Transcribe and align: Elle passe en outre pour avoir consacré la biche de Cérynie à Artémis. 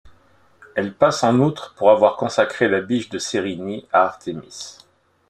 Elle 0.75 0.95
passe 0.95 1.23
en 1.23 1.37
outre 1.37 1.75
pour 1.77 1.91
avoir 1.91 2.15
consacré 2.15 2.67
la 2.67 2.81
biche 2.81 3.09
de 3.09 3.19
Cérynie 3.19 3.87
à 3.93 4.01
Artémis. 4.05 4.79